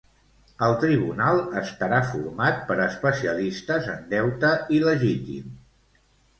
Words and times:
El 0.67 0.71
tribunal 0.83 1.41
estarà 1.61 1.99
format 2.07 2.65
per 2.71 2.79
especialistes 2.87 3.93
en 3.97 4.03
deute 4.17 4.53
il·legítim. 4.81 5.57